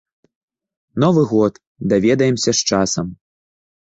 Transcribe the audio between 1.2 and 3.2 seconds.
год, даведаемся з часам.